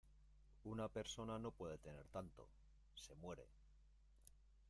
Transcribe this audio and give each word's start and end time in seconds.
una 0.63 0.89
persona 0.89 1.37
no 1.37 1.51
puede 1.51 1.77
tener 1.77 2.07
tanto, 2.07 2.49
se 2.95 3.13
muere. 3.13 3.47